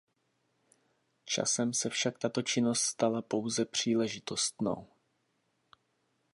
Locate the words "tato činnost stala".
2.19-3.21